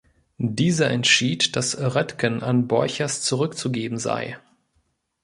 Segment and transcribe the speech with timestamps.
[0.39, 4.39] Dieser entschied, dass Röttgen an Borchers zurückzugeben sei.